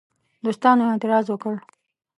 دوستانو 0.45 0.83
اعتراض 0.89 1.25
وکړ. 1.29 1.55